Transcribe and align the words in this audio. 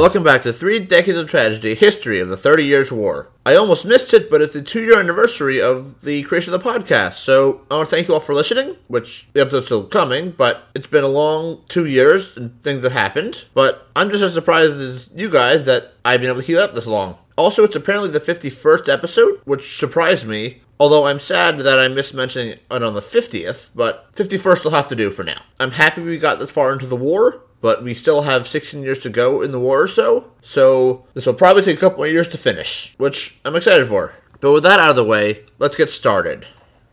Welcome 0.00 0.22
back 0.22 0.44
to 0.44 0.52
Three 0.54 0.78
Decades 0.78 1.18
of 1.18 1.28
Tragedy 1.28 1.74
History 1.74 2.20
of 2.20 2.30
the 2.30 2.36
Thirty 2.38 2.64
Years' 2.64 2.90
War. 2.90 3.28
I 3.44 3.54
almost 3.54 3.84
missed 3.84 4.14
it, 4.14 4.30
but 4.30 4.40
it's 4.40 4.54
the 4.54 4.62
two 4.62 4.80
year 4.80 4.98
anniversary 4.98 5.60
of 5.60 6.00
the 6.00 6.22
creation 6.22 6.54
of 6.54 6.62
the 6.62 6.70
podcast. 6.70 7.16
So 7.16 7.66
I 7.70 7.76
want 7.76 7.90
to 7.90 7.96
thank 7.96 8.08
you 8.08 8.14
all 8.14 8.20
for 8.20 8.34
listening, 8.34 8.78
which 8.88 9.28
the 9.34 9.42
episode's 9.42 9.66
still 9.66 9.86
coming, 9.86 10.30
but 10.30 10.62
it's 10.74 10.86
been 10.86 11.04
a 11.04 11.08
long 11.08 11.60
two 11.68 11.84
years 11.84 12.34
and 12.34 12.62
things 12.62 12.82
have 12.82 12.92
happened. 12.92 13.44
But 13.52 13.88
I'm 13.94 14.08
just 14.08 14.22
as 14.22 14.32
surprised 14.32 14.80
as 14.80 15.10
you 15.14 15.28
guys 15.28 15.66
that 15.66 15.92
I've 16.02 16.20
been 16.22 16.30
able 16.30 16.40
to 16.40 16.46
keep 16.46 16.56
up 16.56 16.74
this 16.74 16.86
long. 16.86 17.18
Also, 17.36 17.64
it's 17.64 17.76
apparently 17.76 18.08
the 18.08 18.20
51st 18.20 18.90
episode, 18.90 19.42
which 19.44 19.76
surprised 19.76 20.26
me. 20.26 20.62
Although 20.80 21.04
I'm 21.04 21.20
sad 21.20 21.58
that 21.58 21.78
I 21.78 21.88
missed 21.88 22.14
mentioning 22.14 22.52
it 22.52 22.62
on 22.70 22.94
the 22.94 23.02
50th, 23.02 23.68
but 23.74 24.10
51st 24.14 24.64
will 24.64 24.70
have 24.70 24.88
to 24.88 24.96
do 24.96 25.10
for 25.10 25.24
now. 25.24 25.42
I'm 25.60 25.72
happy 25.72 26.00
we 26.00 26.16
got 26.16 26.38
this 26.38 26.50
far 26.50 26.72
into 26.72 26.86
the 26.86 26.96
war, 26.96 27.42
but 27.60 27.82
we 27.82 27.94
still 27.94 28.22
have 28.22 28.48
16 28.48 28.82
years 28.82 28.98
to 29.00 29.10
go 29.10 29.42
in 29.42 29.52
the 29.52 29.60
war 29.60 29.82
or 29.82 29.88
so. 29.88 30.30
So 30.42 31.06
this 31.14 31.26
will 31.26 31.34
probably 31.34 31.62
take 31.62 31.76
a 31.76 31.80
couple 31.80 31.98
more 31.98 32.06
years 32.06 32.28
to 32.28 32.38
finish, 32.38 32.94
which 32.96 33.38
I'm 33.44 33.56
excited 33.56 33.88
for. 33.88 34.14
But 34.40 34.52
with 34.52 34.62
that 34.62 34.80
out 34.80 34.90
of 34.90 34.96
the 34.96 35.04
way, 35.04 35.44
let's 35.58 35.76
get 35.76 35.90
started. 35.90 36.46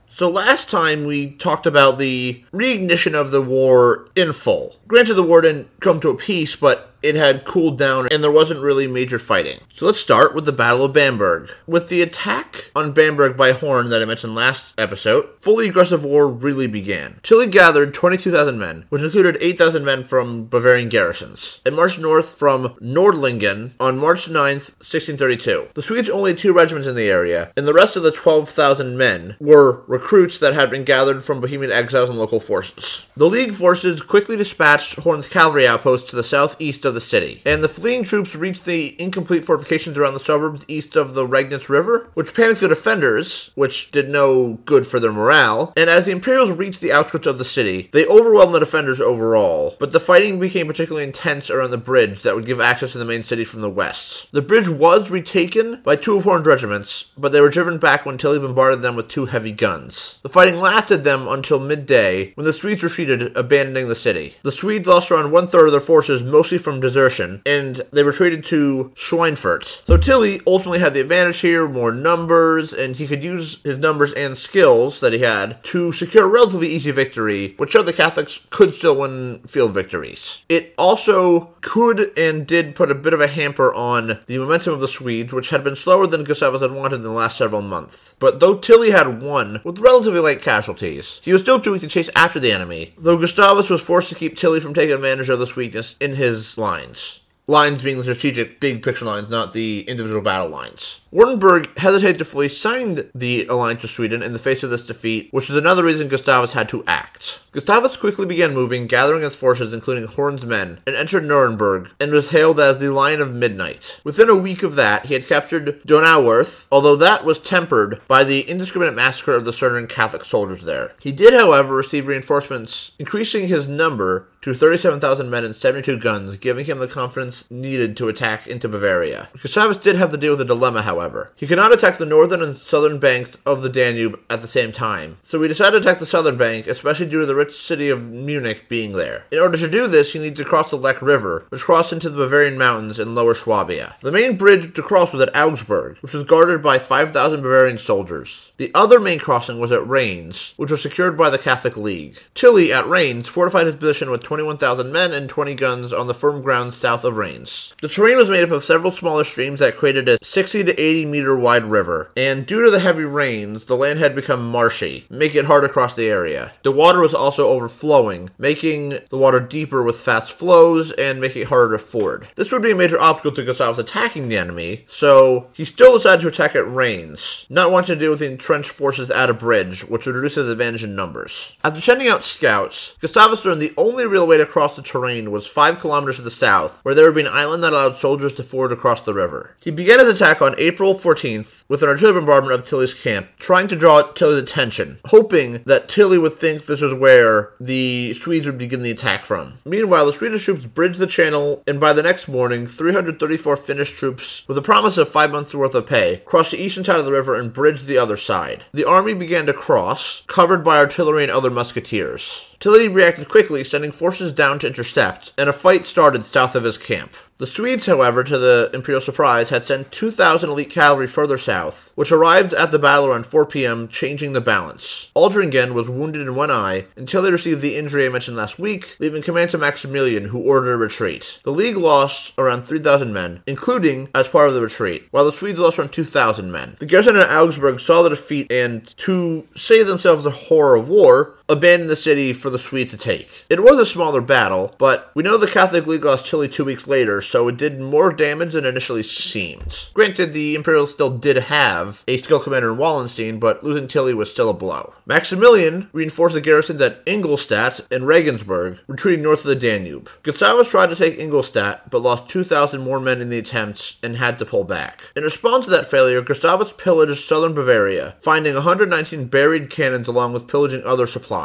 So 0.10 0.30
last 0.30 0.70
time 0.70 1.06
we 1.06 1.32
talked 1.36 1.68
about 1.68 2.00
the 2.00 2.44
reignition 2.52 3.14
of 3.14 3.30
the 3.32 3.42
war 3.42 4.08
in 4.16 4.34
full. 4.34 4.76
Granted, 4.88 5.14
the 5.14 5.24
war 5.24 5.42
didn't 5.42 5.80
come 5.80 6.00
to 6.00 6.10
a 6.10 6.16
peace, 6.16 6.56
but 6.56 6.96
it 7.02 7.16
had 7.16 7.46
cooled 7.46 7.78
down 7.78 8.08
and 8.12 8.24
there 8.24 8.32
wasn't 8.32 8.62
really 8.62 8.88
major 8.88 9.20
fighting. 9.20 9.60
So 9.74 9.86
let's 9.86 10.00
start 10.00 10.34
with 10.34 10.46
the 10.46 10.52
Battle 10.52 10.86
of 10.86 10.94
Bamberg. 10.94 11.50
With 11.68 11.90
the 11.90 12.02
attack 12.02 12.72
on 12.76 12.94
Bamberg 12.94 13.38
by 13.38 13.52
Horn 13.52 13.90
that 13.90 14.02
I 14.02 14.06
mentioned 14.06 14.36
last 14.36 14.74
episode, 14.78 15.30
fully 15.40 15.70
aggressive 15.70 16.04
war 16.04 16.28
really 16.28 16.68
began. 16.68 17.20
Tilly 17.24 17.48
gathered 17.48 17.94
22,000 17.94 18.58
men, 18.58 18.86
which 18.90 19.02
included 19.02 19.38
8,000 19.40 19.86
men 19.86 20.04
from 20.04 20.48
Bavarian 20.48 20.90
garrisons, 20.90 21.62
and 21.66 21.76
marched 21.76 22.00
north 22.00 22.34
from 22.34 22.76
Nordlingen 22.82 23.72
on 23.80 23.98
March 23.98 24.28
9th, 24.28 24.72
1632. 24.82 25.70
The 25.74 25.82
Swedes 25.82 26.10
only 26.10 26.32
had 26.32 26.40
two 26.40 26.54
regiments 26.54 26.88
in 26.88 26.96
the 26.96 27.10
area, 27.10 27.52
and 27.56 27.68
the 27.68 27.74
rest 27.74 27.96
of 27.96 28.04
the 28.04 28.12
12,000 28.12 28.98
men 28.98 29.36
were 29.40 29.84
recruits 29.88 30.40
that 30.40 30.54
had 30.54 30.72
been 30.72 30.84
gathered 30.84 31.24
from 31.24 31.42
Bohemian 31.42 31.72
exiles 31.72 32.10
and 32.10 32.18
local 32.18 32.40
forces. 32.40 33.06
The 33.16 33.30
League 33.30 33.54
forces 33.54 34.02
quickly 34.02 34.38
dispatched 34.38 34.96
Horn's 34.96 35.28
cavalry 35.28 35.68
outposts 35.68 36.10
to 36.10 36.16
the 36.16 36.24
southeast 36.24 36.86
of 36.88 36.96
the 36.96 37.02
city, 37.02 37.42
and 37.46 37.64
the 37.64 37.70
fleeing 37.70 38.04
troops 38.04 38.36
reached 38.36 38.66
the 38.66 38.96
incomplete 39.00 39.46
fortifications 39.46 39.98
around 39.98 40.16
the 40.16 40.20
suburbs 40.20 40.66
east 40.68 40.96
of 40.96 41.14
the 41.14 41.28
Regnitz 41.28 41.70
River, 41.70 42.10
which 42.16 42.34
panicked 42.34 42.62
the 42.62 42.68
defenders, 42.68 43.52
which 43.56 43.92
did 43.92 44.10
no 44.10 44.54
good 44.66 44.88
for 44.88 45.00
their 45.00 45.12
morale. 45.12 45.74
And 45.78 45.90
as 45.90 46.06
the 46.06 46.12
Imperials 46.12 46.52
reached 46.52 46.82
the 46.82 46.92
outskirts 46.92 47.28
of 47.28 47.38
the 47.38 47.46
city, 47.46 47.90
they 47.92 48.08
overwhelmed 48.08 48.56
the 48.56 48.60
defenders 48.60 49.00
overall, 49.00 49.76
but 49.80 49.92
the 49.92 50.00
fighting 50.00 50.40
became 50.40 50.68
particularly 50.68 51.06
intense 51.06 51.50
around 51.50 51.72
the 51.72 51.78
bridge 51.78 52.24
that 52.24 52.36
would 52.36 52.46
give 52.46 52.62
access 52.62 52.94
to 52.94 52.98
the 52.98 53.06
main 53.06 53.24
city 53.24 53.46
from 53.46 53.62
the 53.62 53.70
west. 53.70 54.28
The 54.32 54.42
bridge 54.42 54.70
was 54.70 55.12
retaken 55.12 55.82
by 55.84 55.96
two 55.96 56.18
of 56.18 56.24
Horn's 56.24 56.48
regiments, 56.48 57.06
but 57.18 57.32
they 57.32 57.42
were 57.42 57.50
driven 57.50 57.78
back 57.78 58.06
when 58.06 58.18
Tilly 58.18 58.40
bombarded 58.40 58.82
them 58.82 58.96
with 58.96 59.10
two 59.10 59.26
heavy 59.26 59.52
guns. 59.52 60.18
The 60.24 60.30
fighting 60.30 60.60
lasted 60.60 61.04
them 61.04 61.28
until 61.28 61.60
midday, 61.60 62.34
when 62.36 62.46
the 62.46 62.54
Swedes 62.54 62.84
retreated, 62.84 63.36
abandoning 63.36 63.88
the 63.88 63.96
city. 63.96 64.36
The 64.44 64.52
Swedes 64.52 64.88
lost 64.88 65.12
around 65.12 65.32
one 65.32 65.48
third 65.48 65.68
of 65.68 65.72
their 65.72 65.82
forces, 65.82 66.24
mostly 66.24 66.58
from 66.58 66.77
desertion, 66.80 67.42
and 67.46 67.86
they 67.92 68.04
retreated 68.04 68.46
to 68.46 68.92
Schweinfurt. 68.96 69.86
So 69.86 69.98
Tilly 69.98 70.42
ultimately 70.48 70.80
had 70.80 70.94
the 70.94 71.02
advantage 71.02 71.40
here, 71.40 71.68
more 71.68 71.92
numbers, 71.92 72.74
and 72.74 72.96
he 72.96 73.08
could 73.08 73.24
use 73.24 73.60
his 73.64 73.78
numbers 73.78 74.14
and 74.14 74.38
skills 74.38 75.00
that 75.00 75.14
he 75.14 75.20
had 75.20 75.64
to 75.66 75.92
secure 75.92 76.26
a 76.26 76.28
relatively 76.28 76.70
easy 76.70 76.92
victory, 76.92 77.54
which 77.58 77.72
showed 77.72 77.84
the 77.84 77.94
Catholics 77.94 78.42
could 78.50 78.74
still 78.74 78.98
win 78.98 79.40
field 79.48 79.74
victories. 79.74 80.42
It 80.50 80.74
also 80.78 81.56
could 81.62 82.18
and 82.18 82.48
did 82.48 82.76
put 82.76 82.92
a 82.92 82.96
bit 82.96 83.14
of 83.14 83.22
a 83.22 83.28
hamper 83.28 83.74
on 83.74 84.20
the 84.26 84.38
momentum 84.38 84.74
of 84.74 84.80
the 84.80 84.88
Swedes, 84.88 85.34
which 85.34 85.50
had 85.50 85.64
been 85.64 85.76
slower 85.76 86.08
than 86.08 86.24
Gustavus 86.24 86.62
had 86.62 86.72
wanted 86.72 86.98
in 86.98 87.02
the 87.04 87.12
last 87.12 87.38
several 87.38 87.62
months. 87.62 88.16
But 88.20 88.40
though 88.40 88.58
Tilly 88.58 88.92
had 88.92 89.22
won 89.22 89.62
with 89.64 89.80
relatively 89.80 90.20
light 90.20 90.42
casualties, 90.42 91.20
he 91.24 91.34
was 91.34 91.42
still 91.42 91.60
too 91.60 91.74
weak 91.74 91.82
to 91.82 91.88
chase 91.88 92.10
after 92.16 92.40
the 92.40 92.52
enemy, 92.52 92.94
though 92.98 93.18
Gustavus 93.18 93.70
was 93.70 93.82
forced 93.82 94.10
to 94.10 94.16
keep 94.16 94.38
Tilly 94.38 94.60
from 94.60 94.74
taking 94.74 94.96
advantage 94.96 95.30
of 95.30 95.40
this 95.40 95.56
weakness 95.56 95.96
in 96.00 96.16
his 96.16 96.58
lines. 96.68 97.22
Lines 97.50 97.82
being 97.82 97.96
the 97.96 98.04
strategic 98.04 98.60
big 98.60 98.84
picture 98.84 99.06
lines, 99.06 99.30
not 99.30 99.54
the 99.54 99.86
individual 99.88 100.22
battle 100.22 100.50
lines. 100.50 101.00
Württemberg 101.14 101.78
hesitated 101.78 102.18
to 102.18 102.26
fully 102.26 102.50
sign 102.50 103.10
the 103.16 103.46
alliance 103.46 103.84
with 103.84 103.92
Sweden 103.92 104.22
in 104.22 104.34
the 104.34 104.40
face 104.40 104.64
of 104.64 104.70
this 104.70 104.86
defeat, 104.86 105.30
which 105.32 105.50
is 105.50 105.56
another 105.56 105.86
reason 105.86 106.10
Gustavus 106.10 106.52
had 106.52 106.68
to 106.68 106.84
act. 106.86 107.40
Gustavus 107.54 107.96
quickly 107.96 108.26
began 108.26 108.54
moving, 108.54 108.86
gathering 108.86 109.22
his 109.22 109.38
forces, 109.38 109.72
including 109.72 110.08
Horn's 110.08 110.46
men, 110.46 110.82
and 110.86 110.94
entered 110.94 111.24
Nuremberg, 111.24 111.92
and 112.02 112.12
was 112.12 112.32
hailed 112.32 112.60
as 112.60 112.80
the 112.80 112.92
Lion 112.92 113.22
of 113.22 113.34
Midnight. 113.34 114.02
Within 114.04 114.30
a 114.30 114.36
week 114.36 114.62
of 114.62 114.76
that, 114.76 115.06
he 115.06 115.14
had 115.14 115.26
captured 115.26 115.82
Donauwörth, 115.88 116.66
although 116.70 116.98
that 116.98 117.24
was 117.24 117.40
tempered 117.40 118.02
by 118.10 118.26
the 118.26 118.42
indiscriminate 118.42 118.94
massacre 118.94 119.36
of 119.36 119.46
the 119.46 119.54
certain 119.54 119.88
Catholic 119.88 120.26
soldiers 120.26 120.64
there. 120.64 120.92
He 121.00 121.14
did, 121.14 121.34
however, 121.34 121.74
receive 121.74 122.08
reinforcements, 122.08 122.92
increasing 123.00 123.48
his 123.48 123.70
number 123.70 124.28
to 124.54 124.58
37,000 124.58 125.30
men 125.30 125.44
and 125.44 125.56
72 125.56 126.00
guns, 126.00 126.38
giving 126.38 126.66
him 126.66 126.80
the 126.80 126.88
confidence 126.88 127.44
needed 127.50 127.98
to 127.98 128.08
attack 128.08 128.48
into 128.48 128.70
Bavaria. 128.70 129.30
Gustavus 129.42 129.78
did 129.78 129.96
have 129.96 130.12
to 130.12 130.18
deal 130.18 130.34
with 130.34 130.42
a 130.42 130.46
dilemma, 130.46 130.82
however. 130.82 131.32
He 131.36 131.48
could 131.48 131.58
not 131.58 131.74
attack 131.74 131.98
the 131.98 132.06
northern 132.06 132.42
and 132.42 132.58
southern 132.58 133.00
banks 133.00 133.38
of 133.46 133.62
the 133.62 133.70
Danube 133.70 134.20
at 134.30 134.42
the 134.42 134.48
same 134.48 134.72
time, 134.72 135.18
so 135.22 135.42
he 135.42 135.48
decided 135.48 135.84
to 135.84 135.88
attack 135.90 136.00
the 136.00 136.06
southern 136.06 136.38
bank, 136.38 136.68
especially 136.68 137.08
due 137.08 137.20
to 137.22 137.26
the 137.26 137.36
rich 137.36 137.62
city 137.62 137.90
of 137.90 138.04
Munich 138.04 138.70
being 138.70 138.94
there. 138.94 139.26
In 139.32 139.40
order 139.40 139.58
to 139.58 139.70
do 139.70 139.88
this, 139.88 140.14
he 140.14 140.20
needed 140.20 140.38
to 140.38 140.46
cross 140.46 140.70
the 140.70 140.78
Lech 140.78 141.02
River, 141.02 141.46
which 141.50 141.64
crossed 141.64 141.92
into 141.92 142.10
the 142.10 142.18
Bavarian 142.18 142.58
mountains 142.58 143.00
in 143.00 143.16
lower 143.16 143.36
Swabia. 143.36 143.96
The 144.02 144.12
main 144.12 144.38
bridge 144.38 144.74
to 144.74 144.82
cross 144.82 145.14
was 145.14 145.22
at 145.22 145.36
Augsburg, 145.36 145.98
which 145.98 146.14
was 146.14 146.24
guarded 146.24 146.64
by 146.64 146.80
5,000 146.80 147.42
Bavarian 147.42 147.78
soldiers. 147.80 148.52
The 148.58 148.72
other 148.74 149.00
main 149.00 149.20
crossing 149.20 149.60
was 149.60 149.72
at 149.72 149.88
Reims, 149.88 150.54
which 150.58 150.72
was 150.72 150.82
secured 150.82 151.18
by 151.18 151.30
the 151.30 151.38
Catholic 151.38 151.76
League. 151.76 152.18
Tilly, 152.34 152.72
at 152.72 152.88
Reims, 152.88 153.28
fortified 153.28 153.68
his 153.68 153.76
position 153.76 154.10
with 154.10 154.24
21,000 154.38 154.92
men 154.92 155.14
and 155.14 155.28
20 155.28 155.56
guns 155.56 155.92
on 155.92 156.06
the 156.06 156.14
firm 156.14 156.44
ground 156.44 156.72
south 156.72 157.04
of 157.04 157.18
Rains. 157.18 157.74
The 157.82 157.88
terrain 157.88 158.18
was 158.18 158.30
made 158.30 158.44
up 158.44 158.52
of 158.52 158.64
several 158.64 158.92
smaller 158.92 159.24
streams 159.24 159.62
that 159.62 159.78
created 159.78 160.08
a 160.08 160.24
60 160.24 160.64
to 160.66 160.80
80 160.80 161.06
meter 161.06 161.36
wide 161.36 161.66
river, 161.66 162.12
and 162.16 162.46
due 162.46 162.64
to 162.64 162.70
the 162.70 162.80
heavy 162.80 163.04
rains, 163.04 163.66
the 163.66 163.76
land 163.76 163.98
had 163.98 164.14
become 164.14 164.48
marshy, 164.48 165.08
making 165.10 165.40
it 165.40 165.46
hard 165.46 165.64
to 165.64 165.70
cross 165.70 165.96
the 165.96 166.08
area. 166.08 166.54
The 166.62 166.72
water 166.72 167.02
was 167.02 167.16
also 167.16 167.48
overflowing, 167.48 168.30
making 168.38 169.00
the 169.10 169.18
water 169.18 169.40
deeper 169.40 169.82
with 169.82 170.00
fast 170.00 170.32
flows 170.32 170.92
and 170.92 171.20
making 171.20 171.42
it 171.42 171.48
harder 171.48 171.76
to 171.76 171.84
ford. 171.84 172.28
This 172.36 172.52
would 172.52 172.62
be 172.62 172.72
a 172.72 172.76
major 172.76 173.02
obstacle 173.02 173.32
to 173.32 173.44
Gustavus 173.44 173.80
attacking 173.80 174.30
the 174.30 174.38
enemy, 174.38 174.86
so 174.88 175.48
he 175.54 175.66
still 175.66 175.96
decided 175.96 176.22
to 176.22 176.28
attack 176.28 176.56
at 176.56 176.72
Rains, 176.72 177.48
not 177.50 177.72
wanting 177.72 177.96
to 177.96 178.00
deal 178.00 178.12
with 178.12 178.20
the 178.20 178.30
entrenched 178.30 178.70
forces 178.70 179.10
at 179.10 179.32
a 179.32 179.34
bridge, 179.34 179.84
which 179.86 180.06
would 180.06 180.14
reduce 180.14 180.36
his 180.36 180.48
advantage 180.48 180.84
in 180.84 180.96
numbers. 180.96 181.54
After 181.64 181.82
sending 181.82 182.08
out 182.08 182.24
scouts, 182.24 182.94
Gustavus 183.00 183.44
learned 183.44 183.62
the 183.62 183.74
only 183.78 184.06
real 184.06 184.17
way 184.26 184.38
to 184.38 184.46
cross 184.46 184.76
the 184.76 184.82
terrain 184.82 185.32
was 185.32 185.48
five 185.48 185.80
kilometers 185.80 186.18
to 186.18 186.22
the 186.22 186.32
south, 186.32 186.84
where 186.84 186.96
there 186.96 187.06
would 187.06 187.16
be 187.16 187.22
an 187.22 187.28
island 187.28 187.64
that 187.64 187.74
allowed 187.74 188.00
soldiers 188.00 188.34
to 188.36 188.44
ford 188.44 188.72
across 188.72 189.02
the 189.02 189.14
river. 189.14 189.56
He 189.62 189.72
began 189.72 190.00
his 190.00 190.10
attack 190.10 190.42
on 190.42 190.56
April 190.58 190.96
14th 190.96 191.64
with 191.68 191.84
an 191.84 191.90
artillery 191.90 192.20
bombardment 192.20 192.54
of 192.54 192.66
Tilly's 192.66 192.94
camp, 192.94 193.30
trying 193.40 193.68
to 193.68 193.76
draw 193.76 194.02
Tilly's 194.02 194.42
attention, 194.42 195.00
hoping 195.06 195.64
that 195.66 195.90
Tilly 195.90 196.18
would 196.18 196.38
think 196.38 196.66
this 196.66 196.82
was 196.82 196.94
where 196.94 197.52
the 197.60 198.14
Swedes 198.14 198.46
would 198.46 198.58
begin 198.58 198.84
the 198.84 198.92
attack 198.92 199.26
from. 199.26 199.60
Meanwhile, 199.66 200.06
the 200.06 200.14
Swedish 200.14 200.46
troops 200.46 200.66
bridged 200.66 201.00
the 201.00 201.08
channel, 201.08 201.64
and 201.68 201.80
by 201.80 201.94
the 201.94 202.04
next 202.04 202.28
morning, 202.28 202.68
334 202.68 203.58
Finnish 203.58 203.92
troops, 203.92 204.44
with 204.48 204.58
a 204.58 204.62
promise 204.62 204.98
of 204.98 205.10
five 205.10 205.32
months' 205.32 205.54
worth 205.54 205.76
of 205.76 205.88
pay, 205.88 206.22
crossed 206.26 206.52
the 206.52 206.58
eastern 206.58 206.86
side 206.86 207.00
of 207.00 207.06
the 207.06 207.12
river 207.12 207.36
and 207.36 207.54
bridged 207.54 207.86
the 207.86 207.98
other 207.98 208.18
side. 208.18 208.64
The 208.74 208.88
army 208.88 209.14
began 209.14 209.46
to 209.48 209.54
cross, 209.54 210.24
covered 210.28 210.64
by 210.64 210.78
artillery 210.78 211.24
and 211.24 211.32
other 211.32 211.50
musketeers. 211.50 212.47
Tilly 212.60 212.88
reacted 212.88 213.30
quickly, 213.30 213.64
sending 213.64 213.92
forces 213.92 214.34
down 214.34 214.60
to 214.60 214.68
intercept, 214.68 215.32
and 215.38 215.50
a 215.50 215.54
fight 215.54 215.86
started 215.86 216.26
south 216.26 216.56
of 216.56 216.64
his 216.64 216.78
camp. 216.78 217.14
The 217.38 217.46
Swedes, 217.46 217.86
however, 217.86 218.24
to 218.24 218.40
the 218.40 218.72
Imperial 218.74 219.00
surprise, 219.00 219.50
had 219.50 219.64
sent 219.64 219.92
2,000 219.92 220.50
elite 220.50 220.72
cavalry 220.72 221.06
further 221.06 221.38
south, 221.38 221.92
which 221.94 222.12
arrived 222.12 222.52
at 222.56 222.72
the 222.72 222.80
battle 222.80 223.06
around 223.06 223.28
4 223.28 223.46
p.m., 223.46 223.88
changing 223.90 224.34
the 224.34 224.42
balance. 224.42 225.12
Aldringen 225.16 225.74
was 225.74 225.88
wounded 225.88 226.24
in 226.24 226.34
one 226.34 226.50
eye 226.50 226.86
until 226.96 227.24
he 227.24 227.32
received 227.32 227.62
the 227.62 227.78
injury 227.78 228.08
I 228.08 228.10
mentioned 228.10 228.38
last 228.38 228.58
week, 228.58 228.96
leaving 228.98 229.22
command 229.22 229.52
to 229.52 229.60
Maximilian, 229.60 230.26
who 230.26 230.40
ordered 230.40 230.74
a 230.74 230.78
retreat. 230.78 231.38
The 231.44 231.52
League 231.52 231.78
lost 231.78 232.34
around 232.40 232.66
3,000 232.66 233.14
men, 233.14 233.44
including 233.46 234.10
as 234.16 234.28
part 234.28 234.48
of 234.48 234.56
the 234.56 234.62
retreat, 234.62 235.08
while 235.12 235.26
the 235.26 235.32
Swedes 235.32 235.60
lost 235.60 235.78
around 235.78 235.94
2,000 235.94 236.52
men. 236.52 236.76
The 236.80 236.88
garrison 236.88 237.18
at 237.18 237.30
Augsburg 237.30 237.80
saw 237.80 238.02
the 238.02 238.10
defeat 238.10 238.52
and, 238.52 238.88
to 238.98 239.48
save 239.56 239.86
themselves 239.86 240.24
the 240.24 240.32
horror 240.32 240.76
of 240.76 240.90
war, 240.90 241.37
abandoned 241.50 241.90
the 241.90 241.96
city 241.96 242.34
for 242.34 242.50
the 242.50 242.60
Swedes 242.60 242.92
to 242.92 242.98
take. 242.98 243.46
It 243.50 243.64
was 243.64 243.80
a 243.80 243.86
smaller 243.86 244.22
battle, 244.22 244.76
but 244.78 245.12
we 245.16 245.24
know 245.24 245.38
the 245.38 245.48
Catholic 245.48 245.88
League 245.88 246.04
lost 246.04 246.28
Tilly 246.28 246.50
two 246.50 246.66
weeks 246.66 246.88
later, 246.88 247.22
so 247.22 247.48
it 247.48 247.58
did 247.58 247.80
more 247.80 248.12
damage 248.12 248.54
than 248.54 248.66
initially 248.66 249.04
seemed. 249.04 249.88
Granted, 249.94 250.34
the 250.34 250.56
Imperials 250.56 250.94
still 250.94 251.18
did 251.18 251.38
have 251.38 252.04
a 252.08 252.18
skilled 252.18 252.44
commander 252.44 252.72
in 252.72 252.78
Wallenstein, 252.78 253.40
but 253.40 253.64
losing 253.64 253.88
Tilly 253.88 254.14
was 254.14 254.30
still 254.30 254.50
a 254.50 254.54
blow. 254.54 254.94
Maximilian 255.06 255.90
reinforced 255.94 256.36
the 256.36 256.42
garrisons 256.42 256.82
at 256.82 257.02
Ingolstadt 257.06 257.80
and 257.92 258.06
Regensburg, 258.06 258.80
retreating 258.88 259.24
north 259.24 259.40
of 259.40 259.46
the 259.46 259.56
Danube. 259.56 260.10
Gustavus 260.24 260.70
tried 260.70 260.88
to 260.90 260.96
take 260.96 261.18
Ingolstadt, 261.18 261.90
but 261.90 262.02
lost 262.02 262.30
2,000 262.30 262.82
more 262.82 263.00
men 263.00 263.22
in 263.22 263.30
the 263.30 263.40
attempts 263.40 263.98
and 264.04 264.18
had 264.18 264.38
to 264.40 264.46
pull 264.46 264.64
back. 264.64 265.04
In 265.16 265.24
response 265.24 265.66
to 265.66 265.72
that 265.72 265.90
failure, 265.90 266.22
Gustavus 266.22 266.74
pillaged 266.78 267.24
southern 267.24 267.54
Bavaria, 267.54 268.16
finding 268.20 268.54
119 268.54 269.28
buried 269.28 269.70
cannons 269.70 270.08
along 270.08 270.34
with 270.34 270.48
pillaging 270.48 270.84
other 270.84 271.08
supplies. 271.08 271.37